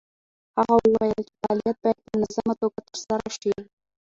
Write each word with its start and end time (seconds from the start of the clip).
هغه 0.57 0.73
وویل 0.79 1.21
چې 1.27 1.33
فعالیت 1.41 1.77
باید 1.83 1.97
په 2.03 2.09
منظمه 2.13 2.53
توګه 2.61 2.77
ترسره 2.87 3.27
شي. 3.39 3.53